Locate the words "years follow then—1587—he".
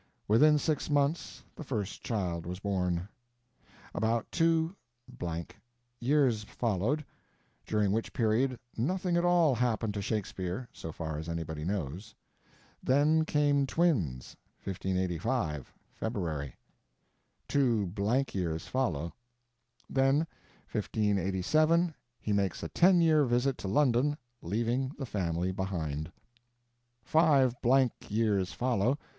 18.33-22.33